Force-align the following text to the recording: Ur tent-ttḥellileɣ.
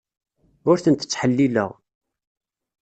Ur 0.69 0.77
tent-ttḥellileɣ. 0.83 1.71